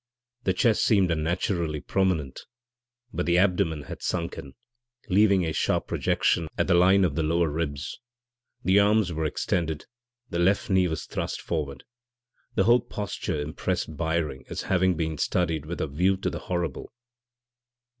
[0.45, 2.41] The chest seemed unnaturally prominent,
[3.13, 4.53] but the abdomen had sunk in,
[5.09, 7.99] leaving a sharp projection at the line of the lower ribs.
[8.63, 9.85] The arms were extended,
[10.27, 11.83] the left knee was thrust upward.
[12.55, 16.91] The whole posture impressed Byring as having been studied with a view to the horrible.